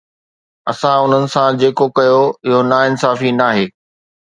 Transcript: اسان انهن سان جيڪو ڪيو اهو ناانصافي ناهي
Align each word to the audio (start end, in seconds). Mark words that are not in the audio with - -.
اسان 0.71 0.97
انهن 1.03 1.23
سان 1.35 1.59
جيڪو 1.63 1.87
ڪيو 1.97 2.17
اهو 2.49 2.65
ناانصافي 2.73 3.31
ناهي 3.41 3.65